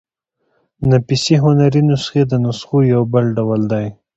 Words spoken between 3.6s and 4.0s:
دﺉ.